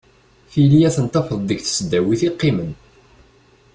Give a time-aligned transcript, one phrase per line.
[0.51, 2.71] Tili ad ten-tafeḍ deg tesdawit i qqimen.